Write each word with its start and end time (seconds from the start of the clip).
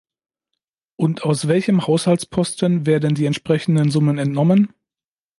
Und 0.95 1.25
aus 1.25 1.47
welchem 1.47 1.85
Haushaltposten 1.85 2.87
werden 2.87 3.13
die 3.13 3.27
entsprechenden 3.27 3.91
Summen 3.91 4.17
entnommen? 4.17 4.73